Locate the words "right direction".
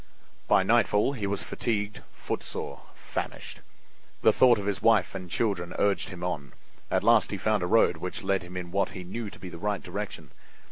9.59-10.31